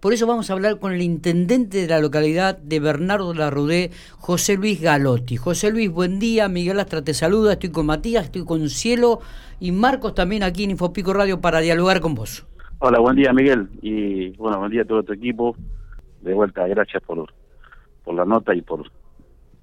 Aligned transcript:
Por 0.00 0.12
eso 0.12 0.28
vamos 0.28 0.48
a 0.48 0.52
hablar 0.52 0.78
con 0.78 0.92
el 0.92 1.02
intendente 1.02 1.78
de 1.78 1.88
la 1.88 1.98
localidad 1.98 2.56
de 2.56 2.78
Bernardo 2.78 3.34
Larrudé, 3.34 3.90
José 4.18 4.56
Luis 4.56 4.80
Galotti. 4.80 5.36
José 5.36 5.72
Luis, 5.72 5.90
buen 5.90 6.20
día. 6.20 6.48
Miguel 6.48 6.78
Astra 6.78 7.02
te 7.02 7.14
saluda. 7.14 7.54
Estoy 7.54 7.70
con 7.70 7.86
Matías, 7.86 8.26
estoy 8.26 8.44
con 8.44 8.68
Cielo 8.68 9.18
y 9.58 9.72
Marcos 9.72 10.14
también 10.14 10.44
aquí 10.44 10.62
en 10.62 10.70
Infopico 10.70 11.12
Radio 11.12 11.40
para 11.40 11.58
dialogar 11.58 12.00
con 12.00 12.14
vos. 12.14 12.46
Hola, 12.78 13.00
buen 13.00 13.16
día 13.16 13.32
Miguel 13.32 13.68
y 13.82 14.28
bueno, 14.36 14.60
buen 14.60 14.70
día 14.70 14.82
a 14.82 14.84
todo 14.84 15.02
tu 15.02 15.14
equipo. 15.14 15.56
De 16.20 16.32
vuelta, 16.32 16.64
gracias 16.68 17.02
por, 17.02 17.32
por 18.04 18.14
la 18.14 18.24
nota 18.24 18.54
y 18.54 18.62
por, 18.62 18.88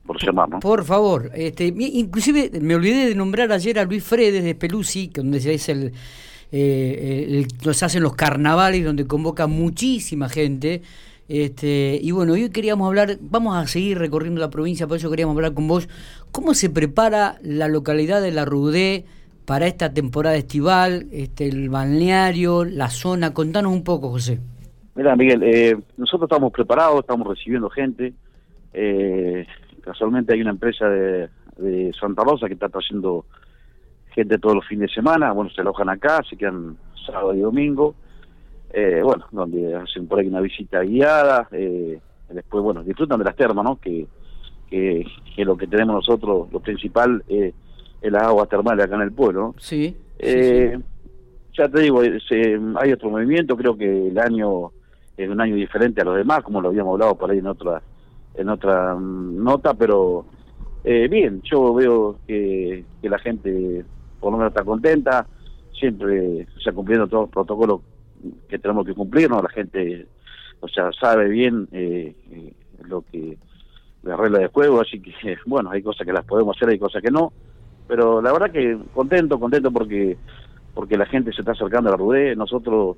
por 0.06 0.22
llamarnos. 0.22 0.60
Por 0.60 0.84
favor, 0.84 1.32
este, 1.34 1.68
inclusive 1.68 2.52
me 2.60 2.76
olvidé 2.76 3.08
de 3.08 3.16
nombrar 3.16 3.54
ayer 3.54 3.80
a 3.80 3.86
Luis 3.86 4.04
Fredes 4.04 4.44
de 4.44 4.54
Pelusi, 4.54 5.08
donde 5.08 5.40
se 5.40 5.54
es 5.54 5.70
el 5.70 5.94
eh, 6.52 7.48
hacen 7.82 8.04
los 8.04 8.16
carnavales 8.16 8.84
donde 8.84 9.08
convoca 9.08 9.48
muchísima 9.48 10.30
gente. 10.30 10.82
Este, 11.28 12.00
y 12.02 12.12
bueno, 12.12 12.34
hoy 12.34 12.50
queríamos 12.50 12.88
hablar, 12.88 13.18
vamos 13.20 13.58
a 13.58 13.66
seguir 13.68 13.98
recorriendo 13.98 14.40
la 14.40 14.50
provincia, 14.50 14.88
por 14.88 14.98
eso 14.98 15.10
queríamos 15.10 15.36
hablar 15.36 15.54
con 15.54 15.68
vos. 15.68 15.90
¿Cómo 16.32 16.54
se 16.54 16.70
prepara 16.70 17.38
la 17.42 17.68
localidad 17.68 18.22
de 18.22 18.32
La 18.32 18.46
Rudé 18.46 19.06
para 19.46 19.68
esta 19.68 19.94
temporada 19.94 20.36
estival, 20.36 21.08
este, 21.12 21.48
el 21.48 21.70
balneario, 21.70 22.64
la 22.64 22.90
zona? 22.90 23.34
Contanos 23.34 23.74
un 23.74 23.84
poco, 23.84 24.10
José. 24.10 24.40
Mira, 24.96 25.16
Miguel, 25.16 25.44
eh, 25.44 25.78
nosotros 25.98 26.30
estamos 26.30 26.54
preparados, 26.54 27.00
estamos 27.00 27.28
recibiendo 27.28 27.70
gente. 27.70 28.14
Eh, 28.74 29.46
casualmente 29.82 30.34
hay 30.34 30.42
una 30.42 30.52
empresa 30.52 30.88
de, 30.88 31.30
de 31.58 31.92
Santa 32.00 32.24
Rosa 32.24 32.48
que 32.48 32.54
está 32.54 32.70
trayendo 32.70 33.26
gente 34.16 34.38
todos 34.40 34.56
los 34.56 34.66
fines 34.66 34.90
de 34.90 34.96
semana, 34.96 35.34
bueno, 35.34 35.52
se 35.52 35.62
alojan 35.62 35.90
acá, 35.90 36.22
se 36.28 36.38
quedan 36.38 36.78
sábado 37.06 37.36
y 37.36 37.42
domingo, 37.42 37.96
eh, 38.74 39.02
bueno, 39.04 39.26
donde 39.32 39.76
hacen 39.76 40.08
por 40.08 40.20
ahí 40.20 40.28
una 40.28 40.40
visita 40.40 40.82
guiada, 40.82 41.48
eh, 41.52 42.00
después, 42.30 42.64
bueno, 42.64 42.82
disfrutan 42.82 43.20
de 43.20 43.26
las 43.26 43.36
termas, 43.36 43.64
¿no? 43.64 43.80
Que, 43.80 44.08
que, 44.70 45.06
lo 45.38 45.58
que 45.58 45.68
tenemos 45.68 45.96
nosotros, 45.96 46.48
lo 46.52 46.60
principal 46.62 47.24
es 47.28 47.54
las 48.02 48.24
aguas 48.24 48.48
termales 48.48 48.86
acá 48.86 48.96
en 48.96 49.02
el 49.02 49.12
pueblo, 49.12 49.54
Sí. 49.58 49.96
Eh, 50.18 50.80
ya 51.58 51.68
te 51.68 51.82
digo, 51.82 52.02
hay 52.02 52.92
otro 52.92 53.10
movimiento, 53.10 53.56
creo 53.58 53.78
que 53.78 54.08
el 54.08 54.18
año 54.18 54.72
es 55.18 55.30
un 55.30 55.40
año 55.40 55.56
diferente 55.56 56.02
a 56.02 56.06
los 56.06 56.16
demás, 56.16 56.42
como 56.42 56.62
lo 56.62 56.70
habíamos 56.70 56.94
hablado 56.94 57.16
por 57.16 57.32
ahí 57.32 57.40
en 57.40 57.48
otra 57.48 57.82
en 58.36 58.50
otra 58.50 58.96
mm, 58.96 59.44
nota, 59.44 59.74
pero 59.74 60.26
bien, 60.84 61.42
yo 61.44 61.74
veo 61.74 62.18
que, 62.28 62.84
que 63.02 63.10
la 63.10 63.18
gente 63.18 63.86
por 64.20 64.32
lo 64.32 64.38
menos 64.38 64.52
está 64.52 64.64
contenta, 64.64 65.28
siempre, 65.78 66.48
o 66.56 66.60
sea, 66.60 66.74
cumpliendo 66.74 67.08
todos 67.08 67.24
los 67.24 67.32
protocolos 67.32 67.82
que 68.48 68.60
tenemos 68.60 68.86
que 68.86 68.94
cumplir, 68.94 69.30
¿no? 69.30 69.42
La 69.42 69.50
gente, 69.50 70.08
o 70.60 70.68
sea, 70.68 70.92
sabe 70.94 71.28
bien 71.30 71.68
eh, 71.72 72.16
eh, 72.32 72.54
lo 72.88 73.02
que, 73.02 73.38
la 74.04 74.16
regla 74.16 74.40
de 74.40 74.48
juego, 74.48 74.82
así 74.82 75.00
que, 75.00 75.14
bueno, 75.46 75.72
hay 75.72 75.82
cosas 75.82 76.06
que 76.06 76.14
las 76.14 76.26
podemos 76.26 76.56
hacer, 76.56 76.70
hay 76.70 76.80
cosas 76.80 77.02
que 77.02 77.12
no, 77.12 77.34
pero 77.88 78.22
la 78.22 78.32
verdad 78.32 78.52
que 78.52 78.78
contento, 78.94 79.40
contento 79.40 79.72
porque 79.72 80.18
porque 80.76 80.98
la 80.98 81.06
gente 81.06 81.32
se 81.32 81.42
está 81.42 81.54
acercando 81.54 81.90
a 81.90 81.94
la 81.94 81.98
RUDE, 81.98 82.36
nosotros, 82.36 82.98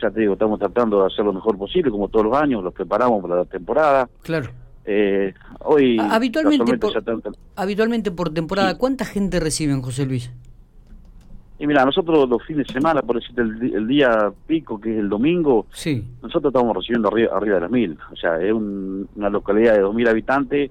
ya 0.00 0.10
te 0.10 0.20
digo, 0.20 0.34
estamos 0.34 0.58
tratando 0.58 1.00
de 1.00 1.06
hacer 1.06 1.24
lo 1.24 1.32
mejor 1.32 1.58
posible, 1.58 1.90
como 1.90 2.08
todos 2.08 2.24
los 2.24 2.36
años, 2.36 2.62
los 2.62 2.72
preparamos 2.72 3.20
para 3.20 3.36
la 3.36 3.44
temporada. 3.44 4.08
Claro. 4.22 4.48
Eh, 4.84 5.34
hoy 5.64 5.98
habitualmente 5.98 6.78
por, 6.78 6.92
habitualmente 7.56 8.12
por 8.12 8.32
temporada, 8.32 8.78
¿cuánta 8.78 9.04
gente 9.04 9.40
reciben, 9.40 9.82
José 9.82 10.06
Luis? 10.06 10.32
Y 11.58 11.66
mira, 11.66 11.84
nosotros 11.84 12.28
los 12.28 12.42
fines 12.44 12.66
de 12.66 12.72
semana, 12.74 13.00
por 13.00 13.16
decirte 13.16 13.40
el, 13.40 13.86
día 13.86 14.30
pico, 14.46 14.78
que 14.78 14.92
es 14.92 14.98
el 14.98 15.08
domingo, 15.08 15.66
sí. 15.70 16.04
nosotros 16.22 16.52
estamos 16.52 16.76
recibiendo 16.76 17.08
arriba, 17.08 17.34
arriba 17.34 17.54
de 17.54 17.60
las 17.62 17.70
mil. 17.70 17.98
O 18.12 18.16
sea, 18.16 18.38
es 18.40 18.52
una 18.52 19.30
localidad 19.30 19.74
de 19.74 19.80
dos 19.80 19.94
mil 19.94 20.06
habitantes 20.06 20.70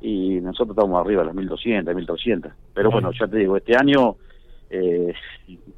y 0.00 0.40
nosotros 0.40 0.76
estamos 0.76 1.00
arriba 1.00 1.22
de 1.22 1.26
las 1.26 1.34
mil 1.34 1.48
doscientas, 1.48 1.94
mil 1.96 2.06
trescientas. 2.06 2.52
Pero 2.72 2.90
bueno, 2.90 3.10
ya 3.12 3.26
te 3.26 3.38
digo, 3.38 3.56
este 3.56 3.76
año 3.76 4.16
eh, 4.70 5.12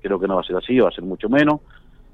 creo 0.02 0.20
que 0.20 0.28
no 0.28 0.34
va 0.34 0.42
a 0.42 0.44
ser 0.44 0.56
así, 0.56 0.78
va 0.78 0.88
a 0.88 0.92
ser 0.92 1.04
mucho 1.04 1.30
menos. 1.30 1.60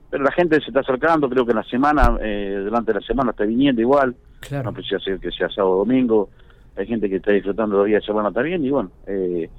Pero 0.09 0.23
la 0.23 0.33
gente 0.33 0.61
se 0.61 0.69
está 0.69 0.81
acercando, 0.81 1.29
creo 1.29 1.45
que 1.45 1.51
en 1.51 1.59
la 1.59 1.65
semana, 1.65 2.19
eh, 2.21 2.61
durante 2.65 2.95
la 2.95 3.01
semana 3.01 3.33
está 3.33 3.45
viniendo 3.45 3.83
igual. 3.83 4.15
Claro. 4.41 4.65
No 4.65 4.73
precisa 4.73 4.99
ser 5.01 5.19
que 5.19 5.33
sea 5.33 5.51
sábado 5.51 5.75
o 5.75 5.79
domingo. 5.79 6.31
Hay 6.77 6.87
gente 6.87 7.11
que 7.11 7.17
está 7.17 7.33
disfrutando 7.33 7.79
los 7.79 7.87
días 7.87 8.03
de 8.03 8.07
semana 8.07 8.31
también 8.31 8.65
y 8.65 8.71
bueno, 8.71 8.93
eh, 9.07 9.51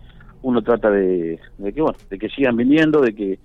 uno 0.42 0.62
trata 0.62 0.90
de, 0.90 1.40
que 1.58 1.82
bueno 1.82 1.98
de 2.10 2.18
que 2.18 2.30
sigan 2.30 2.56
viniendo 2.56 3.02
de 3.02 3.14
que 3.14 3.40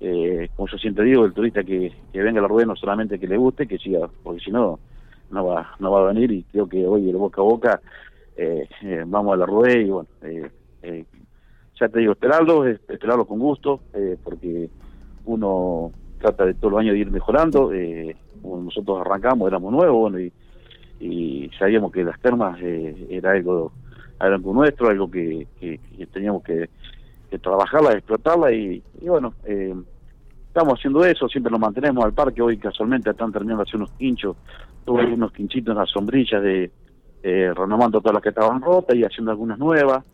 eh, 0.00 0.48
como 0.56 0.68
yo 0.68 0.78
siempre 0.78 1.04
digo 1.04 1.24
el 1.24 1.34
turista 1.34 1.62
que, 1.62 1.92
venga 2.14 2.38
a 2.38 2.42
la 2.42 2.48
rueda 2.48 2.66
no 2.66 2.76
solamente 2.76 3.18
que 3.18 3.26
le 3.26 3.36
guste 3.36 3.66
que 3.66 3.78
siga 3.78 4.08
porque 4.22 4.40
si 4.40 4.50
no 4.50 4.78
no 5.30 5.46
va 5.46 5.74
no 5.78 5.90
va 5.90 6.00
a 6.00 6.12
venir 6.12 6.32
y 6.32 6.42
creo 6.44 6.66
que 6.66 6.86
hoy 6.86 7.08
el 7.08 7.16
boca 7.16 7.40
a 7.40 7.44
boca 7.44 7.80
eh, 8.36 8.66
eh, 8.82 9.04
vamos 9.06 9.34
a 9.34 9.36
la 9.36 9.46
rueda 9.46 9.78
y 9.78 9.90
bueno 9.90 10.08
ya 11.78 11.88
te 11.88 11.98
digo 11.98 12.12
esperarlo 12.12 12.66
esperarlo 12.66 13.26
con 13.26 13.38
gusto 13.38 13.80
porque 14.24 14.70
uno 15.26 15.92
trata 16.18 16.46
de 16.46 16.54
todos 16.54 16.72
los 16.72 16.80
años 16.80 16.94
de 16.94 17.00
ir 17.00 17.10
mejorando 17.10 17.70
nosotros 18.42 19.00
arrancamos 19.00 19.48
éramos 19.48 19.72
nuevos 19.72 20.00
bueno 20.00 20.20
y, 20.20 20.32
y 21.00 21.50
sabíamos 21.58 21.92
que 21.92 22.04
las 22.04 22.18
termas 22.20 22.58
era 22.62 23.32
algo 23.32 23.72
algo 24.20 24.52
nuestro, 24.52 24.88
algo 24.88 25.10
que, 25.10 25.46
teníamos 26.12 26.42
que, 26.44 26.68
trabajarla, 27.38 27.92
explotarla 27.92 28.52
y, 28.52 28.82
bueno, 29.02 29.34
eh, 29.44 29.74
estamos 30.48 30.78
haciendo 30.78 31.04
eso, 31.04 31.28
siempre 31.28 31.50
nos 31.50 31.60
mantenemos 31.60 32.04
al 32.04 32.12
parque, 32.12 32.42
hoy 32.42 32.58
casualmente 32.58 33.10
están 33.10 33.32
terminando 33.32 33.64
de 33.64 33.68
hacer 33.68 33.76
unos 33.76 33.92
quinchos, 33.92 34.36
tuve 34.84 35.12
unos 35.12 35.32
quinchitos 35.32 35.72
en 35.72 35.78
las 35.78 35.90
sombrillas 35.90 36.42
de 36.42 36.70
eh, 37.22 37.52
renovando 37.54 38.00
todas 38.00 38.14
las 38.14 38.22
que 38.22 38.30
estaban 38.30 38.60
rotas 38.60 38.96
y 38.96 39.04
haciendo 39.04 39.30
algunas 39.30 39.58
nuevas. 39.58 40.04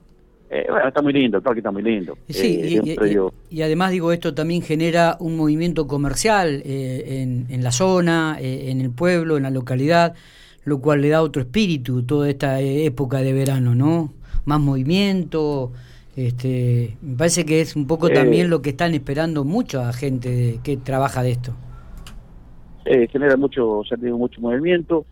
Eh, 0.51 0.67
bueno, 0.69 0.87
está 0.87 1.03
muy 1.03 1.13
lindo, 1.13 1.39
el 1.39 1.43
parque 1.43 1.61
está 1.61 1.71
muy 1.71 1.83
lindo. 1.83 2.17
Sí, 2.29 2.61
eh, 2.63 3.21
y, 3.51 3.63
además 3.63 3.91
digo, 3.91 4.13
esto 4.13 4.35
también 4.35 4.63
genera 4.63 5.17
un 5.19 5.37
movimiento 5.37 5.89
comercial 5.89 6.63
en, 6.65 7.47
en 7.49 7.65
la 7.65 7.73
zona, 7.73 8.37
en 8.41 8.81
el 8.81 8.91
pueblo, 8.91 9.37
en 9.37 9.45
la 9.45 9.51
localidad 9.51 10.15
lo 10.67 10.81
cual 10.81 11.01
le 11.01 11.09
da 11.09 11.23
otro 11.23 11.43
espíritu 11.43 12.03
toda 12.03 12.29
esta 12.29 12.61
época 12.61 13.19
de 13.19 13.33
verano, 13.33 13.75
¿no? 13.75 14.13
Más 14.45 14.61
movimiento, 14.61 15.73
este, 16.17 16.97
me 17.03 17.17
parece 17.17 17.45
que 17.47 17.61
es 17.61 17.77
un 17.77 17.87
poco 17.87 18.11
también 18.11 18.51
lo 18.51 18.63
que 18.63 18.71
están 18.71 18.93
esperando 18.93 19.45
mucha 19.45 19.93
gente 19.93 20.59
que 20.65 20.77
trabaja 20.77 21.23
de 21.23 21.31
esto. 21.31 21.53
Eh, 22.85 23.07
genera 23.09 23.37
mucho, 23.37 23.83
ya 23.85 23.97
tengo 23.97 24.19
mucho 24.19 24.41
movimiento, 24.41 25.07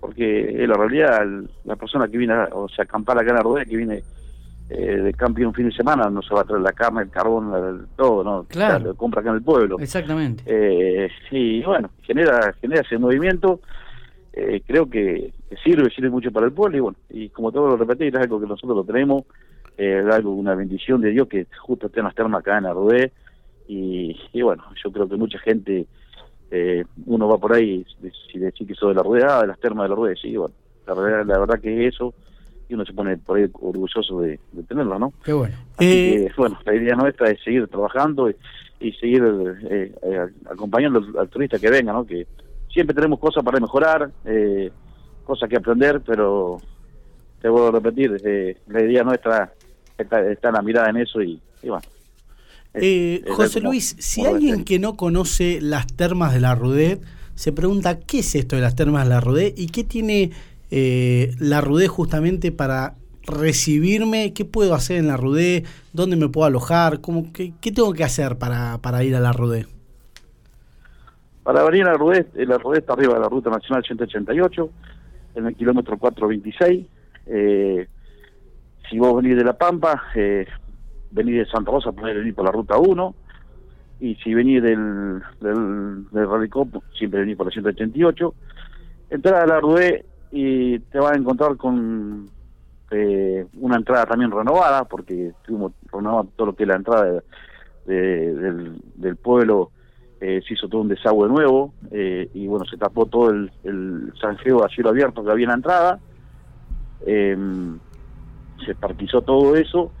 porque 0.00 0.62
en 0.62 0.68
la 0.68 0.76
realidad 0.76 1.26
la 1.64 1.76
persona 1.76 2.06
que 2.06 2.18
viene, 2.18 2.34
o 2.52 2.68
sea, 2.68 2.84
acampar 2.84 3.18
acá 3.18 3.30
en 3.30 3.36
la 3.36 3.42
rueda, 3.42 3.64
que 3.64 3.76
viene 3.76 4.04
eh, 4.70 4.96
de 4.98 5.12
campo 5.14 5.40
un 5.42 5.52
fin 5.52 5.68
de 5.68 5.74
semana, 5.74 6.08
no 6.10 6.22
se 6.22 6.32
va 6.32 6.42
a 6.42 6.44
traer 6.44 6.62
la 6.62 6.72
carne, 6.72 7.02
el 7.02 7.10
carbón, 7.10 7.88
todo, 7.96 8.22
¿no? 8.22 8.44
Claro. 8.44 8.84
lo 8.84 8.94
compra 8.94 9.20
acá 9.20 9.30
en 9.30 9.36
el 9.36 9.42
pueblo. 9.42 9.78
Exactamente. 9.80 10.44
Eh, 10.46 11.08
y 11.32 11.62
bueno, 11.64 11.90
genera, 12.02 12.54
genera 12.60 12.82
ese 12.82 12.98
movimiento 12.98 13.60
eh, 14.32 14.62
creo 14.66 14.88
que, 14.88 15.32
sirve, 15.62 15.90
sirve 15.90 16.10
mucho 16.10 16.32
para 16.32 16.46
el 16.46 16.52
pueblo 16.52 16.76
y 16.76 16.80
bueno, 16.80 16.98
y 17.10 17.28
como 17.28 17.52
todo 17.52 17.68
lo 17.68 17.76
repetí, 17.76 18.06
es 18.06 18.14
algo 18.14 18.40
que 18.40 18.46
nosotros 18.46 18.76
lo 18.76 18.84
tenemos, 18.84 19.24
eh, 19.76 20.02
es 20.04 20.14
algo, 20.14 20.32
una 20.32 20.54
bendición 20.54 21.00
de 21.02 21.10
Dios 21.10 21.28
que 21.28 21.46
justo 21.60 21.86
estén 21.86 22.04
las 22.04 22.14
termas 22.14 22.40
acá 22.40 22.58
en 22.58 22.66
Arrué 22.66 23.12
y, 23.68 24.18
y 24.32 24.42
bueno, 24.42 24.64
yo 24.82 24.90
creo 24.90 25.08
que 25.08 25.16
mucha 25.16 25.38
gente, 25.38 25.86
eh, 26.50 26.84
uno 27.06 27.28
va 27.28 27.36
por 27.36 27.52
ahí, 27.52 27.84
si 28.30 28.38
decir 28.38 28.66
que 28.66 28.74
soy 28.74 28.90
de 28.90 28.94
la 28.96 29.02
rueda, 29.02 29.42
de 29.42 29.48
las 29.48 29.60
termas 29.60 29.84
de 29.84 29.88
la 29.90 29.96
rueda, 29.96 30.14
sí, 30.20 30.34
bueno, 30.36 30.54
la 30.86 30.94
verdad, 30.94 31.26
la 31.26 31.38
verdad 31.38 31.60
que 31.60 31.86
es 31.86 31.94
eso 31.94 32.14
y 32.68 32.74
uno 32.74 32.86
se 32.86 32.94
pone 32.94 33.18
por 33.18 33.36
ahí 33.36 33.50
orgulloso 33.52 34.20
de, 34.22 34.40
de 34.52 34.62
tenerlo, 34.62 34.98
¿no? 34.98 35.12
Qué 35.22 35.34
bueno. 35.34 35.54
Así 35.76 36.26
bueno, 36.38 36.58
la 36.64 36.74
idea 36.74 36.96
nuestra 36.96 37.30
es 37.30 37.42
seguir 37.42 37.68
trabajando 37.68 38.30
y, 38.30 38.92
seguir 38.94 39.22
acompañando 40.50 40.98
al, 41.00 41.18
al, 41.18 41.28
turista 41.28 41.58
que 41.58 41.70
venga, 41.70 41.92
¿no? 41.92 42.04
Que 42.04 42.26
siempre 42.72 42.94
tenemos 42.94 43.18
cosas 43.18 43.44
para 43.44 43.60
mejorar, 43.60 44.10
eh, 44.24 44.70
cosas 45.24 45.48
que 45.48 45.56
aprender, 45.56 46.00
pero 46.04 46.58
te 47.40 47.48
vuelvo 47.48 47.68
a 47.68 47.72
repetir, 47.72 48.20
eh, 48.24 48.56
la 48.68 48.82
idea 48.82 49.02
nuestra 49.04 49.52
está, 49.98 50.30
está 50.30 50.50
la 50.50 50.62
mirada 50.62 50.90
en 50.90 50.96
eso 50.98 51.20
y, 51.22 51.40
bueno. 51.62 51.82
Eh, 52.74 53.22
José 53.28 53.60
Luis, 53.60 53.96
si 53.98 54.24
alguien 54.24 54.64
que 54.64 54.78
no 54.78 54.96
conoce 54.96 55.60
las 55.60 55.86
termas 55.86 56.32
de 56.32 56.40
la 56.40 56.54
Rudet 56.54 57.02
se 57.34 57.52
pregunta 57.52 58.00
qué 58.00 58.20
es 58.20 58.34
esto 58.34 58.56
de 58.56 58.62
las 58.62 58.74
termas 58.74 59.04
de 59.04 59.10
la 59.10 59.20
Rudet 59.20 59.58
y 59.58 59.66
qué 59.66 59.84
tiene 59.84 60.30
la 60.70 61.60
Rudet 61.60 61.88
justamente 61.88 62.50
para 62.50 62.94
recibirme, 63.24 64.32
qué 64.32 64.46
puedo 64.46 64.74
hacer 64.74 64.96
en 64.96 65.08
la 65.08 65.18
Rudet, 65.18 65.66
dónde 65.92 66.16
me 66.16 66.30
puedo 66.30 66.46
alojar, 66.46 67.02
cómo, 67.02 67.30
qué, 67.32 67.52
qué 67.60 67.72
tengo 67.72 67.92
que 67.92 68.04
hacer 68.04 68.38
para, 68.38 68.78
para 68.78 69.04
ir 69.04 69.14
a 69.14 69.20
la 69.20 69.32
Rudet. 69.32 69.68
Para 71.42 71.64
venir 71.64 71.84
a 71.84 71.92
la 71.92 71.98
Rudé, 71.98 72.26
la 72.34 72.58
Rudé 72.58 72.78
está 72.78 72.92
arriba 72.92 73.14
de 73.14 73.20
la 73.20 73.28
Ruta 73.28 73.50
Nacional 73.50 73.84
188, 73.84 74.70
en 75.34 75.46
el 75.46 75.56
kilómetro 75.56 75.98
426. 75.98 76.86
Eh, 77.26 77.88
si 78.88 78.98
vos 78.98 79.16
venís 79.16 79.36
de 79.36 79.44
La 79.44 79.54
Pampa, 79.54 80.02
eh, 80.14 80.46
venís 81.10 81.36
de 81.36 81.46
Santa 81.46 81.70
Rosa, 81.70 81.92
podés 81.92 82.16
venir 82.16 82.34
por 82.34 82.44
la 82.44 82.52
Ruta 82.52 82.78
1. 82.78 83.14
y 84.00 84.16
si 84.16 84.34
venís 84.34 84.62
del, 84.62 85.22
del, 85.40 86.10
del 86.10 86.28
Radicop, 86.28 86.82
siempre 86.96 87.20
venís 87.20 87.36
por 87.36 87.46
la 87.46 87.52
188, 87.52 88.34
entrar 89.10 89.42
a 89.42 89.46
la 89.46 89.60
RUE 89.60 90.04
y 90.32 90.78
te 90.78 90.98
vas 90.98 91.12
a 91.12 91.16
encontrar 91.16 91.56
con 91.56 92.28
eh, 92.90 93.46
una 93.58 93.76
entrada 93.76 94.04
también 94.06 94.30
renovada, 94.30 94.84
porque 94.84 95.32
tuvimos 95.46 95.72
renovado 95.90 96.28
todo 96.36 96.48
lo 96.48 96.54
que 96.54 96.64
es 96.64 96.68
la 96.68 96.76
entrada 96.76 97.22
del, 97.86 99.16
pueblo, 99.22 99.70
eh, 100.22 100.40
se 100.46 100.54
hizo 100.54 100.68
todo 100.68 100.80
un 100.82 100.88
desagüe 100.88 101.28
nuevo, 101.28 101.74
eh, 101.90 102.30
y 102.32 102.46
bueno, 102.46 102.64
se 102.64 102.76
tapó 102.76 103.06
todo 103.06 103.30
el, 103.30 103.50
el 103.64 104.12
sanjeo 104.20 104.64
a 104.64 104.68
cielo 104.68 104.90
abierto 104.90 105.24
que 105.24 105.30
había 105.30 105.44
en 105.44 105.48
la 105.48 105.56
entrada, 105.56 106.00
se 107.04 108.74
partizó 108.76 109.22
todo 109.22 109.56
eso, 109.56 109.92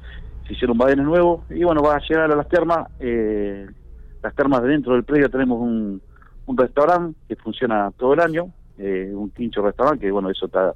se 0.46 0.52
hicieron 0.52 0.78
badenes 0.78 1.04
nuevos, 1.04 1.42
y 1.50 1.64
bueno, 1.64 1.82
vas 1.82 1.96
a 2.02 2.06
llegar 2.08 2.30
a 2.30 2.36
las 2.36 2.48
termas, 2.48 2.88
las 2.98 4.34
termas 4.36 4.62
de 4.62 4.68
dentro 4.68 4.94
del 4.94 5.02
predio 5.02 5.28
tenemos 5.28 5.60
un, 5.60 6.00
un 6.46 6.56
restaurante 6.56 7.18
que 7.28 7.36
funciona 7.36 7.90
todo 7.96 8.14
el 8.14 8.20
año, 8.20 8.52
un 8.78 9.30
quincho 9.30 9.62
restaurante, 9.62 10.06
que 10.06 10.12
bueno, 10.12 10.30
eso 10.30 10.46
está 10.46 10.74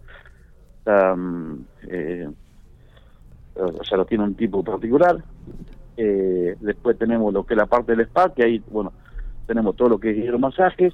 Mm, 0.86 1.64
eh, 1.88 2.28
o 3.56 3.84
sea, 3.84 3.98
lo 3.98 4.04
tiene 4.04 4.24
un 4.24 4.34
tipo 4.34 4.62
particular. 4.62 5.22
Eh, 5.96 6.56
después 6.60 6.98
tenemos 6.98 7.32
lo 7.32 7.44
que 7.44 7.54
es 7.54 7.58
la 7.58 7.66
parte 7.66 7.92
del 7.92 8.06
spa, 8.06 8.32
que 8.32 8.44
ahí, 8.44 8.62
bueno, 8.70 8.92
tenemos 9.46 9.76
todo 9.76 9.90
lo 9.90 9.98
que 9.98 10.10
es 10.10 10.18
hidromasajes, 10.18 10.92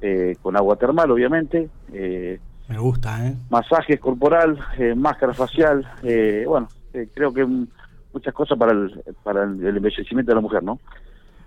eh, 0.00 0.36
con 0.42 0.56
agua 0.56 0.76
termal, 0.76 1.10
obviamente. 1.10 1.68
Eh, 1.92 2.38
Me 2.68 2.78
gusta, 2.78 3.26
¿eh? 3.26 3.34
Masajes 3.50 4.00
corporal, 4.00 4.58
eh, 4.78 4.94
máscara 4.94 5.34
facial, 5.34 5.86
eh, 6.02 6.44
bueno, 6.46 6.68
creo 7.14 7.32
que 7.32 7.44
muchas 7.44 8.34
cosas 8.34 8.58
para 8.58 8.72
el, 8.72 9.02
para 9.22 9.44
el, 9.44 9.76
embellecimiento 9.76 10.30
de 10.30 10.36
la 10.36 10.40
mujer, 10.40 10.62
¿no? 10.62 10.78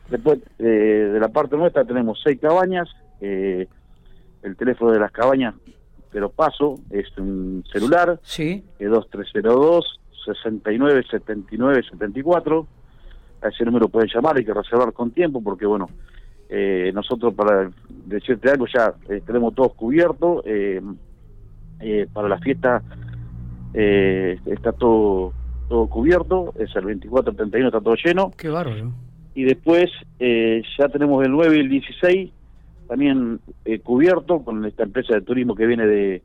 Después 0.09 0.39
de 0.57 1.17
la 1.19 1.27
parte 1.27 1.57
nuestra 1.57 1.83
tenemos 1.83 2.19
seis 2.23 2.39
cabañas, 2.39 2.87
el 3.19 3.67
teléfono 4.57 4.91
de 4.91 4.99
las 4.99 5.11
cabañas 5.11 5.53
pero 6.11 6.29
paso, 6.29 6.79
es 6.89 7.05
un 7.17 7.63
celular, 7.71 8.19
sí. 8.23 8.63
2302 8.79 9.99
69 10.25 11.03
79 11.09 11.83
74. 11.91 12.67
A 13.43 13.49
ese 13.49 13.63
número 13.65 13.87
pueden 13.87 14.09
llamar, 14.11 14.35
hay 14.35 14.43
que 14.43 14.53
reservar 14.53 14.93
con 14.93 15.11
tiempo 15.11 15.43
porque, 15.43 15.65
bueno, 15.65 15.87
eh, 16.49 16.91
nosotros 16.93 17.33
para 17.33 17.69
decirte 18.05 18.49
algo 18.49 18.65
ya 18.73 18.93
eh, 19.09 19.21
tenemos 19.25 19.53
todos 19.55 19.73
cubiertos. 19.73 20.43
Eh, 20.45 20.81
para 22.11 22.27
la 22.27 22.39
fiesta 22.39 22.81
está 23.73 24.71
todo 24.71 25.33
todo 25.69 25.87
cubierto, 25.87 26.53
es 26.57 26.73
el 26.75 26.85
24, 26.85 27.33
31 27.33 27.67
está 27.67 27.81
todo 27.81 27.95
lleno. 28.03 28.31
Qué 28.37 28.49
bárbaro. 28.49 28.93
Y 29.35 29.43
después 29.43 29.91
ya 30.19 30.89
tenemos 30.89 31.23
el 31.25 31.31
9 31.31 31.57
y 31.57 31.59
el 31.59 31.69
16 31.69 32.31
también 32.87 33.39
eh, 33.65 33.79
cubierto 33.79 34.39
con 34.43 34.65
esta 34.65 34.83
empresa 34.83 35.13
de 35.13 35.21
turismo 35.21 35.55
que 35.55 35.67
viene 35.67 35.85
de, 35.85 36.21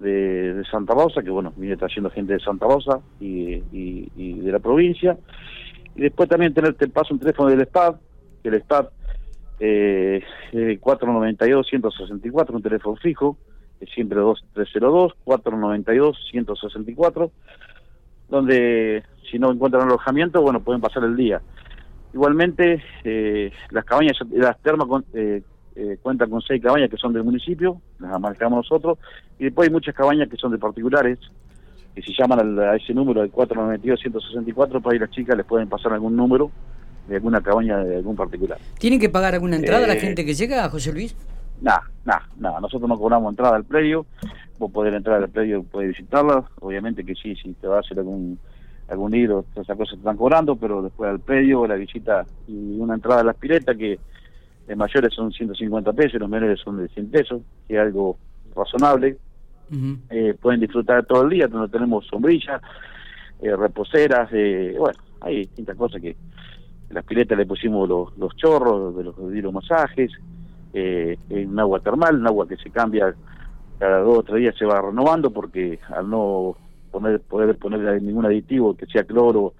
de, 0.00 0.62
Santa 0.70 0.94
Rosa, 0.94 1.22
que 1.22 1.30
bueno, 1.30 1.52
viene 1.56 1.76
trayendo 1.76 2.10
gente 2.10 2.34
de 2.34 2.40
Santa 2.40 2.66
Rosa 2.66 3.00
y, 3.20 3.62
y, 3.72 4.34
de 4.40 4.52
la 4.52 4.58
provincia. 4.58 5.16
Y 5.94 6.02
después 6.02 6.28
también 6.28 6.52
tener, 6.52 6.74
te 6.74 6.88
paso 6.88 7.14
un 7.14 7.20
teléfono 7.20 7.50
del 7.50 7.64
SPAD, 7.66 7.94
que 8.42 8.48
el 8.48 8.60
SPAD 8.62 8.86
eh, 9.60 10.24
492-164, 10.52 12.50
un 12.50 12.62
teléfono 12.62 12.96
fijo, 12.96 13.36
es 13.80 13.88
siempre 13.90 14.18
2302, 14.18 15.12
492-164, 15.24 17.30
donde 18.28 19.04
si 19.30 19.38
no 19.38 19.52
encuentran 19.52 19.86
alojamiento, 19.86 20.42
bueno, 20.42 20.60
pueden 20.60 20.80
pasar 20.80 21.04
el 21.04 21.16
día. 21.16 21.40
Igualmente, 22.12 22.82
eh, 23.04 23.52
las 23.70 23.84
cabañas, 23.84 24.18
las 24.32 24.58
termas 24.60 24.88
eh, 25.14 25.42
eh, 25.76 25.98
cuenta 26.02 26.26
con 26.26 26.40
seis 26.40 26.62
cabañas 26.62 26.90
que 26.90 26.96
son 26.96 27.12
del 27.12 27.22
municipio, 27.22 27.80
las 27.98 28.20
manejamos 28.20 28.58
nosotros, 28.58 28.98
y 29.38 29.44
después 29.44 29.68
hay 29.68 29.72
muchas 29.72 29.94
cabañas 29.94 30.28
que 30.28 30.36
son 30.36 30.52
de 30.52 30.58
particulares, 30.58 31.18
que 31.94 32.02
si 32.02 32.14
llaman 32.14 32.58
a, 32.58 32.76
ese 32.76 32.94
número, 32.94 33.20
del 33.20 33.32
492-164, 33.32 34.82
para 34.82 34.96
ir 34.96 35.02
las 35.02 35.10
chicas 35.10 35.36
les 35.36 35.46
pueden 35.46 35.68
pasar 35.68 35.92
algún 35.92 36.16
número 36.16 36.50
de 37.08 37.16
alguna 37.16 37.40
cabaña 37.40 37.78
de 37.78 37.96
algún 37.96 38.16
particular. 38.16 38.58
¿Tienen 38.78 39.00
que 39.00 39.08
pagar 39.08 39.34
alguna 39.34 39.56
entrada 39.56 39.84
a 39.84 39.88
la 39.88 39.94
Eh, 39.94 40.00
gente 40.00 40.24
que 40.24 40.34
llega, 40.34 40.68
José 40.68 40.92
Luis? 40.92 41.14
Nada, 41.60 41.82
nada, 42.04 42.26
nada, 42.38 42.60
nosotros 42.60 42.88
no 42.88 42.96
cobramos 42.98 43.30
entrada 43.32 43.56
al 43.56 43.64
predio, 43.64 44.06
vos 44.58 44.70
podés 44.72 44.94
entrar 44.94 45.22
al 45.22 45.28
predio, 45.28 45.62
podés 45.62 45.88
visitarla, 45.88 46.44
obviamente 46.60 47.04
que 47.04 47.14
sí, 47.14 47.34
si 47.36 47.52
te 47.54 47.66
va 47.66 47.76
a 47.76 47.80
hacer 47.80 47.98
algún 47.98 48.38
algún 48.88 49.14
hilo, 49.14 49.44
todas 49.54 49.66
esas 49.66 49.76
cosas 49.76 49.92
te 49.94 49.98
están 49.98 50.16
cobrando, 50.16 50.56
pero 50.56 50.82
después 50.82 51.08
al 51.08 51.20
predio, 51.20 51.64
la 51.66 51.76
visita 51.76 52.24
y 52.48 52.76
una 52.80 52.94
entrada 52.94 53.20
a 53.20 53.24
las 53.24 53.36
piletas 53.36 53.76
que 53.76 54.00
de 54.66 54.74
mayores 54.76 55.14
son 55.14 55.30
150 55.30 55.92
pesos, 55.92 56.18
los 56.20 56.28
menores 56.28 56.58
son 56.60 56.78
de 56.78 56.88
100 56.88 57.10
pesos, 57.10 57.42
que 57.68 57.74
es 57.74 57.80
algo 57.80 58.16
razonable. 58.56 59.16
Eh, 60.10 60.34
pueden 60.40 60.58
disfrutar 60.60 61.06
todo 61.06 61.22
el 61.22 61.30
día, 61.30 61.46
donde 61.46 61.68
tenemos 61.70 62.04
sombrillas, 62.08 62.60
eh, 63.40 63.54
reposeras, 63.54 64.28
eh, 64.32 64.74
bueno, 64.76 64.98
hay 65.20 65.36
distintas 65.38 65.76
cosas 65.76 66.00
que 66.02 66.16
las 66.90 67.04
piletas 67.04 67.38
le 67.38 67.46
pusimos 67.46 67.88
los, 67.88 68.16
los 68.18 68.36
chorros 68.36 68.96
de 68.96 69.04
los, 69.04 69.16
de 69.16 69.42
los 69.42 69.52
masajes, 69.52 70.10
eh, 70.72 71.16
en 71.28 71.58
agua 71.58 71.80
termal, 71.80 72.16
un 72.16 72.26
agua 72.26 72.46
que 72.46 72.56
se 72.56 72.70
cambia 72.70 73.14
cada 73.78 74.00
dos 74.00 74.18
o 74.18 74.22
tres 74.22 74.40
días 74.40 74.54
se 74.58 74.66
va 74.66 74.80
renovando 74.80 75.30
porque 75.30 75.80
al 75.88 76.08
no 76.08 76.56
poner 76.90 77.20
poder 77.20 77.56
poner 77.56 78.02
ningún 78.02 78.26
aditivo 78.26 78.76
que 78.76 78.86
sea 78.86 79.04
cloro 79.04 79.54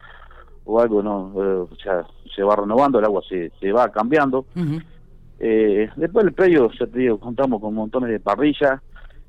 o 0.65 0.81
algo 0.81 1.03
no 1.03 1.33
eh, 1.37 1.67
o 1.71 1.77
sea 1.83 2.05
se 2.35 2.43
va 2.43 2.55
renovando 2.55 2.99
el 2.99 3.05
agua 3.07 3.23
se, 3.29 3.51
se 3.59 3.73
va 3.73 3.91
cambiando. 3.91 4.45
Eh, 5.43 5.89
después 5.97 6.27
del 6.27 6.35
predio, 6.35 6.71
ya 6.79 6.87
te 6.87 6.99
digo, 6.99 7.19
contamos 7.19 7.63
con 7.63 7.75
montones 7.75 8.11
de 8.11 8.21
parrillas, 8.21 8.79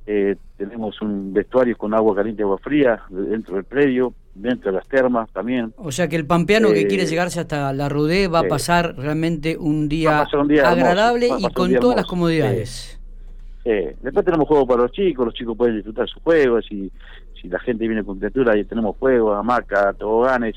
eh, 0.05 0.35
tenemos 0.57 1.01
un 1.01 1.31
vestuario 1.31 1.77
con 1.77 1.93
agua 1.93 2.13
caliente 2.13 2.41
y 2.41 2.43
agua 2.43 2.57
fría 2.57 3.01
dentro 3.09 3.55
del 3.55 3.63
predio, 3.63 4.13
dentro 4.33 4.71
de 4.71 4.77
las 4.77 4.87
termas 4.87 5.29
también. 5.31 5.73
O 5.77 5.91
sea 5.91 6.07
que 6.07 6.15
el 6.15 6.25
pampeano 6.25 6.69
que 6.69 6.81
Eh, 6.81 6.87
quiere 6.87 7.05
llegarse 7.05 7.39
hasta 7.39 7.73
la 7.73 7.89
Rudé 7.89 8.27
va 8.27 8.39
a 8.39 8.43
sí. 8.43 8.49
pasar 8.49 8.95
realmente 8.97 9.57
un 9.57 9.89
día, 9.89 10.25
un 10.33 10.59
agradable 10.59 11.29
y 11.39 11.53
con 11.53 11.73
todas 11.75 11.97
las 11.97 12.05
comodidades. 12.05 12.99
Eh, 13.63 13.95
después 14.01 14.25
tenemos 14.25 14.47
juegos 14.47 14.67
para 14.67 14.81
los 14.83 14.91
chicos, 14.91 15.25
los 15.25 15.35
chicos 15.35 15.55
pueden 15.55 15.75
disfrutar 15.75 16.07
sus 16.09 16.23
juegos, 16.23 16.65
si, 16.67 16.91
si 17.39 17.47
la 17.47 17.59
gente 17.59 17.87
viene 17.87 18.03
con 18.03 18.17
criatura, 18.17 18.53
ahí 18.53 18.63
tenemos 18.63 18.97
juegos, 18.97 19.37
hamacas, 19.37 19.95
toboganes, 19.97 20.55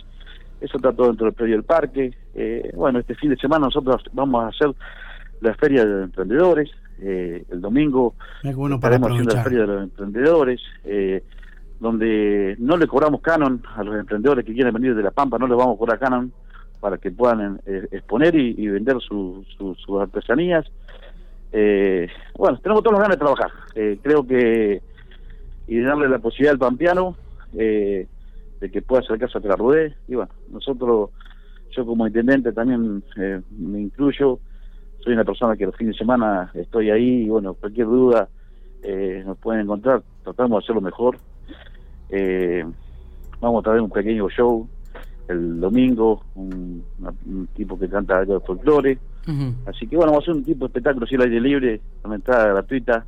eso 0.60 0.78
está 0.78 0.90
todo 0.90 1.08
dentro 1.08 1.26
del 1.26 1.34
predio 1.34 1.56
del 1.56 1.64
parque. 1.64 2.14
Eh, 2.34 2.72
bueno, 2.74 2.98
este 3.00 3.14
fin 3.14 3.28
de 3.28 3.36
semana 3.36 3.66
nosotros 3.66 4.02
vamos 4.12 4.44
a 4.44 4.48
hacer 4.48 4.74
la 5.42 5.54
feria 5.54 5.84
de 5.84 5.90
los 5.90 6.04
emprendedores, 6.04 6.70
eh, 7.00 7.44
el 7.50 7.60
domingo 7.60 8.14
para 8.42 8.52
estaremos 8.96 9.10
haciendo 9.10 9.34
la 9.34 9.42
feria 9.42 9.60
de 9.60 9.66
los 9.66 9.82
emprendedores, 9.82 10.60
eh, 10.84 11.22
donde 11.80 12.56
no 12.58 12.76
le 12.76 12.86
cobramos 12.86 13.20
canon 13.20 13.62
a 13.76 13.82
los 13.84 13.96
emprendedores 13.96 14.44
que 14.44 14.54
quieren 14.54 14.72
venir 14.72 14.94
de 14.94 15.02
La 15.02 15.10
Pampa, 15.10 15.38
no 15.38 15.46
les 15.46 15.56
vamos 15.56 15.74
a 15.76 15.78
cobrar 15.78 15.98
canon 15.98 16.32
para 16.80 16.98
que 16.98 17.10
puedan 17.10 17.60
eh, 17.66 17.88
exponer 17.90 18.34
y, 18.34 18.68
vender 18.68 19.00
su- 19.00 19.44
su- 19.56 19.74
sus 19.74 20.00
artesanías. 20.00 20.66
Eh, 21.52 22.08
bueno, 22.36 22.58
tenemos 22.58 22.82
todas 22.82 22.98
las 22.98 23.02
ganas 23.08 23.16
de 23.16 23.24
trabajar. 23.24 23.50
Eh, 23.74 23.98
creo 24.02 24.26
que 24.26 24.82
y 25.66 25.80
darle 25.80 26.08
la 26.08 26.18
posibilidad 26.18 26.52
al 26.52 26.58
pampeano 26.58 27.16
eh, 27.56 28.06
de 28.60 28.70
que 28.70 28.82
pueda 28.82 29.00
acercarse 29.02 29.38
a 29.38 29.40
la 29.40 29.56
Rudé. 29.56 29.96
Y 30.08 30.14
bueno, 30.14 30.30
nosotros, 30.50 31.10
yo 31.70 31.86
como 31.86 32.06
intendente 32.06 32.52
también 32.52 33.02
me 33.50 33.80
incluyo, 33.80 34.40
soy 35.00 35.12
una 35.14 35.24
persona 35.24 35.56
que 35.56 35.66
los 35.66 35.76
fines 35.76 35.94
de 35.94 35.98
semana 35.98 36.50
estoy 36.54 36.90
ahí 36.90 37.22
y 37.24 37.28
bueno, 37.28 37.54
cualquier 37.54 37.86
duda 37.86 38.28
nos 39.24 39.38
pueden 39.38 39.62
encontrar, 39.62 40.02
tratamos 40.22 40.58
de 40.60 40.64
hacerlo 40.64 40.80
mejor. 40.82 41.16
Eh, 42.10 42.64
vamos 43.40 43.60
a 43.60 43.64
traer 43.64 43.80
un 43.80 43.90
pequeño 43.90 44.28
show 44.30 44.68
el 45.28 45.58
domingo, 45.60 46.22
un, 46.34 46.84
una- 46.98 47.14
un 47.26 47.46
tipo 47.54 47.78
que 47.78 47.88
canta 47.88 48.18
algo 48.18 48.34
de 48.34 48.46
folclore. 48.46 48.98
Así 49.66 49.86
que 49.86 49.96
bueno, 49.96 50.12
vamos 50.12 50.24
a 50.24 50.30
hacer 50.30 50.34
un 50.36 50.44
tipo 50.44 50.60
de 50.60 50.66
espectáculo 50.66 51.06
así 51.06 51.14
al 51.14 51.22
aire 51.22 51.40
libre, 51.40 51.80
con 52.02 52.12
entrada 52.12 52.48
gratuita 52.48 53.06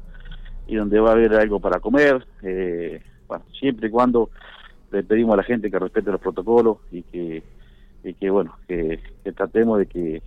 y 0.67 0.77
donde 0.77 0.99
va 0.99 1.11
a 1.11 1.13
haber 1.13 1.35
algo 1.35 1.61
para 1.61 1.79
comer. 1.79 2.27
Eh, 2.43 3.01
bueno, 3.29 3.45
siempre 3.59 3.89
y 3.89 3.91
cuando 3.91 4.31
le 4.91 5.03
pedimos 5.03 5.35
a 5.35 5.39
la 5.39 5.43
gente 5.43 5.71
que 5.71 5.79
respete 5.79 6.11
los 6.11 6.21
protocolos 6.21 6.79
y 6.91 7.03
que, 7.03 7.43
y 8.03 8.15
que 8.15 8.31
bueno, 8.31 8.55
que, 8.67 8.99
que 9.23 9.33
tratemos 9.33 9.79
de 9.79 9.87
que, 9.87 10.23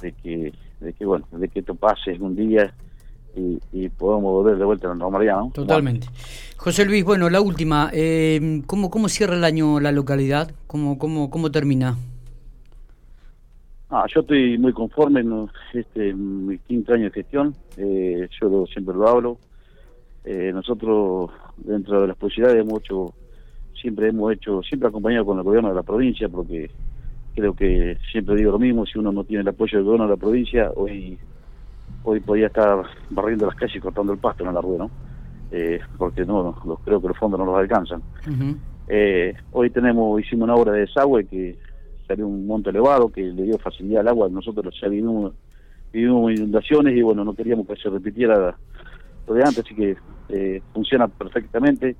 de 0.00 0.12
que, 0.12 0.52
de 0.80 0.92
que 0.92 1.04
bueno, 1.06 1.26
de 1.30 1.48
que 1.48 1.60
esto 1.60 1.74
pase 1.76 2.16
un 2.18 2.34
día 2.34 2.74
y, 3.36 3.58
y 3.72 3.88
podamos 3.88 4.32
volver 4.32 4.56
de 4.58 4.64
vuelta 4.64 4.86
a 4.86 4.90
la 4.90 4.96
normalidad, 4.96 5.36
¿no? 5.38 5.50
Totalmente. 5.52 6.06
José 6.56 6.84
Luis, 6.84 7.04
bueno, 7.04 7.28
la 7.30 7.40
última. 7.40 7.90
Eh, 7.92 8.62
¿cómo, 8.66 8.90
¿Cómo 8.90 9.08
cierra 9.08 9.34
el 9.34 9.44
año 9.44 9.80
la 9.80 9.90
localidad? 9.92 10.50
¿Cómo, 10.66 10.98
cómo, 10.98 11.28
cómo 11.30 11.50
termina? 11.50 11.96
Ah, 13.90 14.06
yo 14.12 14.20
estoy 14.20 14.56
muy 14.58 14.72
conforme 14.72 15.20
en 15.20 15.48
este 15.74 16.14
mi 16.14 16.58
quinto 16.58 16.94
año 16.94 17.04
de 17.04 17.10
gestión, 17.10 17.54
eh, 17.76 18.26
yo 18.40 18.48
lo- 18.48 18.66
siempre 18.66 18.94
lo 18.94 19.06
hablo. 19.08 19.38
Eh, 20.24 20.50
nosotros, 20.54 21.30
dentro 21.58 22.00
de 22.00 22.06
las 22.08 22.16
posibilidades, 22.16 22.62
hemos 22.64 22.80
hecho, 22.80 23.12
siempre 23.78 24.08
hemos 24.08 24.32
hecho, 24.32 24.62
siempre 24.62 24.88
acompañado 24.88 25.26
con 25.26 25.36
el 25.38 25.44
gobierno 25.44 25.68
de 25.68 25.74
la 25.74 25.82
provincia, 25.82 26.28
porque 26.28 26.70
creo 27.34 27.54
que 27.54 27.98
siempre 28.10 28.36
digo 28.36 28.52
lo 28.52 28.58
mismo, 28.58 28.86
si 28.86 28.98
uno 28.98 29.12
no 29.12 29.24
tiene 29.24 29.42
el 29.42 29.48
apoyo 29.48 29.76
del 29.76 29.84
gobierno 29.84 30.06
de 30.06 30.10
la 30.12 30.16
provincia, 30.20 30.70
hoy 30.74 31.18
hoy 32.04 32.20
podía 32.20 32.46
estar 32.46 32.84
barriendo 33.10 33.46
las 33.46 33.54
calles 33.54 33.76
y 33.76 33.80
cortando 33.80 34.12
el 34.12 34.18
pasto 34.18 34.44
en 34.44 34.54
la 34.54 34.60
rueda, 34.60 34.84
¿no? 34.84 34.90
Eh, 35.50 35.80
porque 35.98 36.24
no, 36.24 36.54
creo 36.84 37.00
que 37.00 37.08
los 37.08 37.18
fondos 37.18 37.38
no 37.38 37.46
los 37.46 37.58
alcanzan. 37.58 38.02
eh, 38.88 39.34
hoy 39.52 39.70
tenemos 39.70 40.20
hicimos 40.20 40.44
una 40.44 40.54
obra 40.54 40.72
de 40.72 40.80
desagüe 40.80 41.26
que 41.26 41.56
salió 42.06 42.26
un 42.26 42.46
monto 42.46 42.70
elevado, 42.70 43.10
que 43.10 43.22
le 43.22 43.44
dio 43.44 43.58
facilidad 43.58 44.00
al 44.00 44.08
agua, 44.08 44.28
nosotros 44.28 44.74
ya 44.80 44.88
vivimos, 44.88 45.32
vivimos 45.92 46.32
inundaciones 46.32 46.96
y 46.96 47.02
bueno, 47.02 47.24
no 47.24 47.34
queríamos 47.34 47.66
que 47.66 47.76
se 47.76 47.88
repitiera 47.88 48.56
lo 49.26 49.34
de 49.34 49.42
antes, 49.42 49.64
así 49.64 49.74
que 49.74 49.96
eh, 50.28 50.62
funciona 50.72 51.08
perfectamente. 51.08 51.96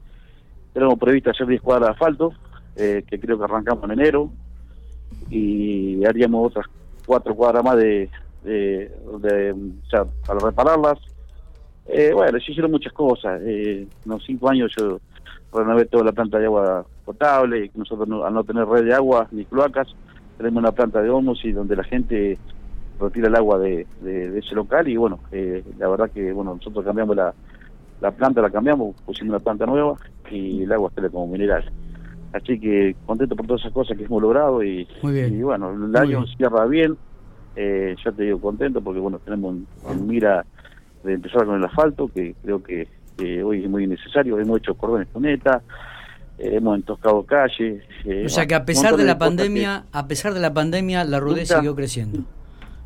Tenemos 0.73 0.99
previsto 0.99 1.31
hacer 1.31 1.47
10 1.47 1.61
cuadras 1.61 1.89
de 1.89 1.93
asfalto, 1.93 2.33
eh, 2.77 3.05
que 3.07 3.21
creo 3.21 3.39
que 3.39 3.45
arrancamos 3.45 3.85
en 3.85 3.91
enero, 3.93 4.31
y 5.31 6.05
haríamos 6.05 6.49
otras 6.49 6.67
cuatro 7.07 7.35
cuadras 7.35 7.63
más 7.63 7.77
de, 7.77 8.09
de, 8.45 8.91
o 9.07 9.89
sea, 9.89 10.05
para 10.27 10.41
repararlas. 10.41 10.99
Eh, 11.87 12.13
bueno, 12.15 12.39
se 12.39 12.53
hicieron 12.53 12.71
muchas 12.71 12.93
cosas. 12.93 13.41
Eh, 13.45 13.87
en 14.05 14.11
los 14.11 14.25
cinco 14.25 14.49
años 14.49 14.73
yo 14.79 15.01
renové 15.53 15.85
toda 15.87 16.05
la 16.05 16.13
planta 16.13 16.39
de 16.39 16.47
agua 16.47 16.87
potable, 17.05 17.67
y 17.67 17.79
nosotros 17.79 18.09
al 18.25 18.35
no 18.35 18.45
tener 18.45 18.67
red 18.67 18.85
de 18.85 18.95
agua 18.95 19.29
ni 19.33 19.45
cloacas, 19.45 19.89
tenemos 20.39 20.63
una 20.63 20.73
planta 20.73 21.03
de 21.03 21.11
y 21.45 21.53
donde 21.53 21.77
la 21.77 21.85
gente 21.85 22.39
retira 23.01 23.29
el 23.29 23.37
agua 23.37 23.59
de, 23.59 23.87
de, 24.01 24.39
ese 24.39 24.55
local 24.55 24.89
y 24.89 24.97
bueno, 24.97 25.19
eh, 25.33 25.65
la 25.79 25.89
verdad 25.89 26.11
que 26.11 26.33
bueno 26.33 26.55
nosotros 26.55 26.85
cambiamos 26.85 27.17
la, 27.17 27.35
la 28.01 28.11
planta, 28.13 28.41
la 28.41 28.51
cambiamos, 28.51 28.95
pusimos 29.05 29.31
una 29.31 29.41
planta 29.41 29.67
nueva 29.67 29.97
y 30.31 30.63
el 30.63 30.73
agua 30.73 30.91
sale 30.95 31.11
como 31.11 31.27
mineral. 31.27 31.65
Así 32.33 32.59
que 32.59 32.97
contento 33.05 33.37
por 33.37 33.47
todas 33.47 33.61
esas 33.61 33.73
cosas 33.73 33.97
que 33.97 34.05
hemos 34.05 34.23
logrado 34.23 34.63
y, 34.63 34.89
y 35.03 35.43
bueno, 35.43 35.73
el 35.73 35.95
año 35.97 36.25
cierra 36.37 36.65
bien, 36.67 36.97
eh, 37.57 37.95
ya 38.05 38.13
te 38.13 38.25
digo 38.25 38.41
contento 38.41 38.81
porque 38.81 39.01
bueno, 39.01 39.19
tenemos 39.19 39.57
en 39.89 40.07
mira 40.07 40.45
de 41.05 41.15
empezar 41.15 41.45
con 41.45 41.57
el 41.57 41.65
asfalto, 41.65 42.09
que 42.09 42.35
creo 42.43 42.63
que, 42.63 42.87
hoy 43.43 43.65
es 43.65 43.71
muy 43.71 43.87
necesario, 43.87 44.39
hemos 44.39 44.59
hecho 44.59 44.75
cordones 44.75 45.09
coneta, 45.13 45.63
eh, 46.39 46.57
hemos 46.57 46.77
entoscado 46.77 47.23
calles. 47.25 47.83
Eh, 48.05 48.25
o 48.27 48.29
sea 48.29 48.47
que 48.47 48.55
a 48.55 48.65
pesar 48.65 48.97
de 48.97 49.05
la 49.05 49.19
pandemia, 49.19 49.85
a 49.93 50.09
pesar 50.09 50.35
de 50.35 50.41
la 50.41 50.53
pandemia, 50.53 51.05
la 51.05 51.21
Rudé 51.21 51.47
siguió 51.47 51.75
creciendo. 51.75 52.25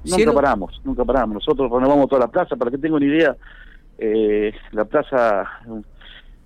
Nunca 0.05 0.33
paramos, 0.33 0.81
nunca 0.85 1.05
paramos. 1.05 1.35
Nosotros 1.35 1.71
renovamos 1.71 2.09
toda 2.09 2.21
la 2.23 2.29
plaza, 2.29 2.57
para 2.57 2.71
que 2.71 2.79
tengan 2.79 3.03
una 3.03 3.07
idea, 3.07 3.37
eh, 3.99 4.53
la 4.73 4.85
plaza, 4.85 5.45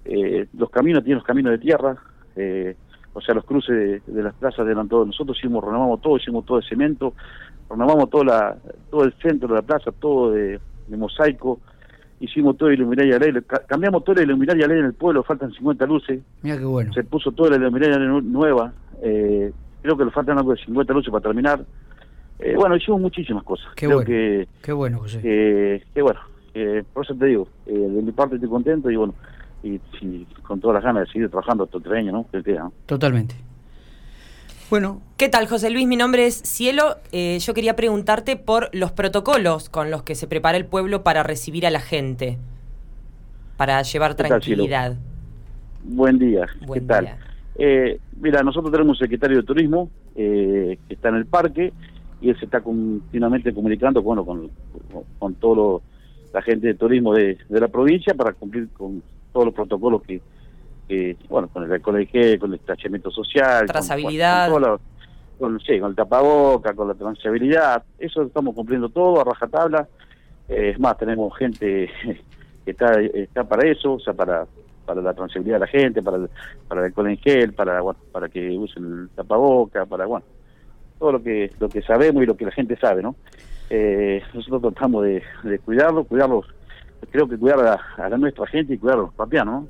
eh, 0.05 0.47
los 0.57 0.71
caminos 0.71 1.03
tienen 1.03 1.19
los 1.19 1.27
caminos 1.27 1.53
de 1.53 1.59
tierra, 1.59 1.97
eh, 2.37 2.77
o 3.13 3.21
sea, 3.21 3.35
los 3.35 3.45
cruces 3.45 4.03
de, 4.07 4.23
las 4.23 4.35
plazas 4.35 4.67
eran 4.67 4.89
todos. 4.89 5.07
Nosotros 5.07 5.37
hicimos, 5.39 5.65
renovamos 5.65 6.01
todo, 6.01 6.17
hicimos 6.17 6.45
todo 6.45 6.61
de 6.61 6.67
cemento, 6.67 7.15
renovamos 7.69 8.09
todo, 8.11 8.25
la, 8.25 8.57
todo 8.91 9.05
el 9.05 9.13
centro 9.15 9.49
de 9.49 9.55
la 9.55 9.63
plaza, 9.63 9.91
todo 9.93 10.33
de, 10.33 10.61
mosaico, 10.89 11.61
hicimos 12.21 12.57
todo 12.57 12.69
de 12.69 12.75
iluminaria 12.75 13.19
LED, 13.19 13.45
cambiamos 13.67 14.05
toda 14.05 14.17
la 14.19 14.25
iluminaria 14.25 14.67
LED 14.67 14.79
en 14.79 14.85
el 14.87 14.95
pueblo, 14.95 15.23
faltan 15.23 15.53
50 15.53 15.87
luces. 15.87 16.21
Mira 16.43 16.59
qué 16.59 16.65
bueno. 16.65 16.93
Se 16.93 17.05
puso 17.05 17.33
toda 17.33 17.51
la 17.51 17.57
iluminaria 17.57 17.99
nueva, 17.99 18.73
eh, 19.03 19.53
creo 19.83 19.97
que 19.97 20.05
le 20.05 20.11
faltan 20.11 20.39
algo 20.39 20.53
de 20.53 20.65
50 20.65 20.93
luces 20.93 21.11
para 21.11 21.23
terminar. 21.23 21.65
Eh, 22.39 22.55
bueno, 22.57 22.77
hicimos 22.77 23.01
muchísimas 23.01 23.45
cosas. 23.45 23.67
Qué 23.75 23.87
bueno. 23.87 24.05
Que, 24.05 24.49
qué 24.63 24.73
bueno, 24.73 24.99
José. 25.01 25.21
qué 25.21 26.03
bueno. 26.03 26.21
por 26.93 27.05
eso 27.05 27.15
te 27.15 27.27
digo, 27.27 27.49
eh, 27.67 27.73
de 27.73 28.03
mi 28.03 28.13
parte 28.13 28.37
estoy 28.37 28.49
contento 28.49 28.91
y 28.91 28.97
bueno, 28.97 29.15
y, 29.63 29.79
con 30.43 30.61
todas 30.61 30.77
las 30.77 30.85
ganas 30.85 31.07
de 31.07 31.13
seguir 31.13 31.29
trabajando 31.29 31.65
estos 31.65 31.83
tres 31.83 31.99
años, 31.99 32.13
¿no? 32.13 32.71
Totalmente. 32.87 33.35
Bueno. 34.71 35.03
¿Qué 35.17 35.29
tal, 35.29 35.47
José 35.49 35.69
Luis? 35.71 35.87
Mi 35.87 35.97
nombre 35.97 36.27
es 36.27 36.37
Cielo. 36.37 36.97
Eh, 37.13 37.39
yo 37.41 37.53
quería 37.53 37.77
preguntarte 37.77 38.37
por 38.37 38.71
los 38.73 38.93
protocolos 38.93 39.69
con 39.69 39.91
los 39.91 40.03
que 40.03 40.15
se 40.15 40.27
prepara 40.27 40.57
el 40.57 40.65
pueblo 40.65 41.03
para 41.03 41.23
recibir 41.23 41.67
a 41.67 41.71
la 41.71 41.81
gente, 41.81 42.39
para 43.59 43.83
llevar 43.83 44.15
tranquilidad. 44.15 44.97
Buen 45.83 46.19
día. 46.19 46.47
¿Qué 46.73 46.81
tal? 46.81 47.17
Eh, 47.57 47.99
mira, 48.19 48.43
nosotros 48.43 48.73
tenemos 48.73 48.97
un 48.97 49.05
secretario 49.05 49.39
de 49.39 49.43
turismo 49.43 49.91
que 50.15 50.79
está 50.89 51.11
en 51.11 51.17
el 51.17 51.27
parque 51.27 51.73
y 52.21 52.29
él 52.29 52.39
se 52.39 52.45
está 52.45 52.61
continuamente 52.61 53.53
comunicando 53.53 54.03
bueno, 54.03 54.25
con, 54.25 54.51
con, 55.19 55.35
todo 55.35 55.83
la 56.33 56.43
gente 56.43 56.67
de 56.67 56.75
turismo 56.75 57.15
de, 57.15 57.39
la 57.49 57.69
provincia 57.69 58.15
para 58.15 58.33
cumplir 58.33 58.69
con 58.71 59.03
todos 59.33 59.47
los 59.47 59.55
protocolos 59.55 60.03
que, 60.03 61.17
bueno, 61.29 61.49
con 61.49 61.65
el 61.65 61.73
alcohol 61.73 62.09
con 62.39 62.53
el 62.53 62.61
tachamiento 62.61 63.11
social, 63.11 63.67
trazabilidad. 63.67 64.51
Con, 65.39 65.59
sí, 65.61 65.81
con 65.81 65.91
el 65.91 65.97
tapaboca, 65.97 66.75
con 66.75 66.89
la 66.89 66.95
trazabilidad, 66.95 67.83
eso 67.99 68.23
estamos 68.23 68.55
cumpliendo 68.55 68.91
todo 68.91 69.21
a 69.21 69.25
rajatabla. 69.25 69.89
Eh, 70.49 70.71
es 70.75 70.79
más, 70.79 70.99
tenemos 70.99 71.35
gente 71.39 71.89
que 72.65 72.71
está, 72.71 73.01
está 73.01 73.45
para 73.45 73.67
eso, 73.67 73.95
o 73.95 74.01
sea, 74.01 74.13
para 74.13 74.47
para 74.91 75.03
la 75.03 75.15
trazabilidad 75.15 75.57
de 75.57 75.61
la 75.61 75.67
gente, 75.69 76.03
para 76.03 76.17
el, 76.17 76.29
para 76.67 76.81
el 76.81 76.87
alcohol 76.87 77.11
en 77.11 77.19
gel, 77.19 77.53
para, 77.53 77.81
bueno, 77.81 78.01
para 78.11 78.29
que 78.29 78.51
usen 78.59 78.85
el 78.85 79.09
tapaboca, 79.11 79.87
para, 79.87 80.05
bueno, 80.07 80.25
todo 80.99 81.13
lo 81.13 81.23
que 81.23 81.53
lo 81.61 81.69
que 81.69 81.81
sabemos 81.83 82.23
y 82.25 82.27
lo 82.27 82.37
que 82.37 82.45
la 82.45 82.51
gente 82.51 82.77
sabe, 82.77 83.01
¿no? 83.01 83.15
Eh, 83.71 84.21
nosotros 84.35 84.61
tratamos 84.63 85.05
de, 85.05 85.23
de 85.45 85.59
cuidarlo, 85.61 86.03
cuidarlos, 86.03 86.47
creo 87.11 87.29
que 87.29 87.39
cuidar 87.39 87.61
a, 87.67 88.05
a, 88.05 88.09
nuestra 88.17 88.47
gente 88.47 88.75
y 88.75 88.79
cuidar 88.79 88.99
a 88.99 89.03
los 89.03 89.15
papianos, 89.15 89.63
¿no? 89.63 89.69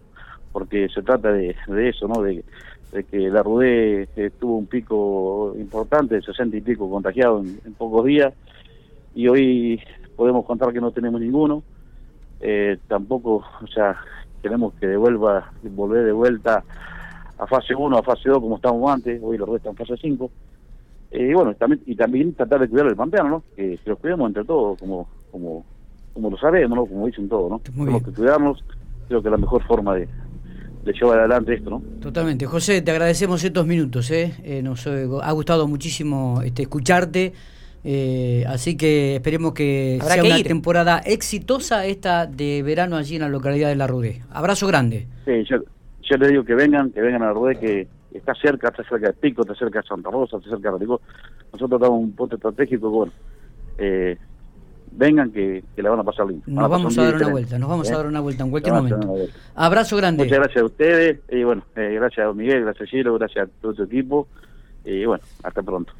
Porque 0.53 0.89
se 0.89 1.03
trata 1.03 1.33
de, 1.33 1.55
eso, 1.89 2.09
¿no? 2.09 2.23
De, 2.23 2.45
que 3.09 3.31
la 3.31 3.43
RUDE 3.43 4.09
eh, 4.17 4.31
tuvo 4.39 4.57
un 4.57 4.67
pico 4.67 5.55
importante, 5.57 6.17
de 6.17 6.23
60 6.23 6.57
y 6.57 6.61
pico 6.61 6.91
contagiados 6.91 7.47
en, 7.47 7.75
pocos 7.75 8.05
días, 8.05 8.35
y 9.15 9.29
hoy 9.29 9.81
podemos 10.17 10.45
contar 10.45 10.73
que 10.73 10.81
no 10.81 10.91
tenemos 10.91 11.21
ninguno. 11.21 11.63
Eh, 12.41 12.79
tampoco, 12.89 13.45
o 13.63 13.67
sea, 13.69 13.97
queremos 14.43 14.75
que 14.75 14.89
devuelva, 14.89 15.53
volver 15.63 16.05
de 16.05 16.13
vuelta 16.13 16.65
a 17.39 17.47
fase 17.47 17.75
1, 17.75 17.97
a 17.97 18.03
fase 18.03 18.29
2 18.29 18.41
como 18.41 18.57
estábamos 18.57 18.91
antes, 18.91 19.21
hoy 19.23 19.39
la 19.39 19.47
RUDE 19.47 19.59
está 19.59 19.71
en 19.71 19.77
fase 19.77 19.95
5 20.01 20.31
eh, 21.13 21.29
y 21.31 21.35
bueno, 21.35 21.55
también, 21.55 21.83
y 21.87 21.95
también 21.95 22.35
tratar 22.35 22.61
de 22.61 22.69
cuidar 22.69 22.87
el 22.87 22.97
pampeano, 22.97 23.29
¿no? 23.29 23.43
Que, 23.55 23.79
que, 23.79 23.91
los 23.91 23.99
cuidemos 23.99 24.29
entre 24.29 24.45
todos, 24.45 24.79
como 24.79 25.09
como 25.31 25.65
como 26.13 26.31
lo 26.31 26.37
sabemos, 26.39 26.77
¿no? 26.77 26.87
Como 26.87 27.07
dicen 27.07 27.29
todos, 27.29 27.51
¿no? 27.51 27.59
Tenemos 27.59 28.03
que 28.03 28.13
cuidarnos, 28.13 28.65
creo 29.09 29.23
que 29.23 29.29
es 29.29 29.33
la 29.33 29.39
mejor 29.39 29.63
forma 29.67 29.95
de, 29.95 30.09
de 30.85 30.93
llevar 30.93 31.21
adelante 31.21 31.55
esto, 31.55 31.71
¿no? 31.71 31.83
Totalmente. 32.01 32.47
José, 32.47 32.83
te 32.83 32.91
agradecemos 32.91 33.43
estos 33.45 33.67
minutos, 33.67 34.11
¿eh? 34.11 34.35
eh 34.43 34.63
nos 34.63 34.87
ha 34.87 35.33
gustado 35.33 35.67
muchísimo 35.69 36.43
este, 36.43 36.63
escucharte. 36.63 37.33
Eh, 37.83 38.45
así 38.47 38.77
que 38.77 39.17
esperemos 39.17 39.55
que 39.55 39.99
sea 40.03 40.23
una 40.23 40.43
temporada 40.43 40.99
exitosa 40.99 41.87
esta 41.87 42.27
de 42.27 42.63
verano 42.63 42.97
allí 42.97 43.17
en 43.17 43.23
la 43.23 43.29
localidad 43.29 43.69
de 43.69 43.77
La 43.77 43.87
Rude. 43.87 44.21
Abrazo 44.31 44.67
grande. 44.67 45.07
Sí, 45.25 45.45
yo, 45.49 45.59
yo 46.03 46.17
les 46.19 46.29
digo 46.29 46.45
que 46.45 46.55
vengan, 46.55 46.91
que 46.91 47.01
vengan 47.01 47.23
a 47.23 47.27
La 47.27 47.33
Rude, 47.33 47.59
que 47.59 47.89
está 48.13 48.35
cerca, 48.35 48.69
está 48.69 48.85
cerca 48.85 49.09
de 49.09 49.13
Pico, 49.15 49.43
está 49.43 49.55
cerca 49.55 49.81
de 49.81 49.87
Santa 49.87 50.11
Rosa, 50.11 50.37
está 50.37 50.51
cerca 50.51 50.69
de 50.69 50.73
Radicó. 50.73 51.01
Nosotros 51.53 51.81
damos 51.81 52.01
un 52.01 52.13
punto 52.13 52.37
estratégico, 52.37 52.91
bueno, 52.91 53.13
eh, 53.79 54.19
vengan 54.93 55.31
que, 55.31 55.63
que, 55.75 55.83
la 55.83 55.91
van 55.91 56.01
a 56.01 56.05
pasar 56.05 56.27
lindo. 56.27 56.43
Nos 56.47 56.69
vamos 56.69 56.99
a 56.99 57.05
dar 57.05 57.17
una 57.17 57.29
vuelta, 57.29 57.59
nos 57.59 57.69
vamos 57.69 57.89
a 57.89 57.93
¿eh? 57.93 57.97
dar 57.97 58.07
una 58.07 58.21
vuelta 58.21 58.45
en 58.45 58.51
cualquier 58.51 58.75
momento. 58.75 59.15
Abrazo 59.55 59.97
grande. 59.97 60.25
Muchas 60.25 60.39
gracias 60.39 60.63
a 60.63 60.67
ustedes, 60.67 61.21
y 61.29 61.43
bueno, 61.45 61.63
eh, 61.77 61.93
gracias 61.95 62.27
a 62.27 62.33
Miguel, 62.33 62.63
gracias 62.65 62.89
a 62.89 62.91
Giro, 62.91 63.15
gracias 63.15 63.49
a 63.49 63.51
todo 63.61 63.75
tu 63.75 63.83
equipo, 63.85 64.29
y 64.85 65.05
bueno, 65.05 65.23
hasta 65.43 65.63
pronto. 65.63 65.93